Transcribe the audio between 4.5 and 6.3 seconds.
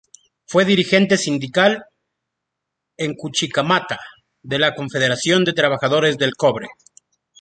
la Confederación de Trabajadores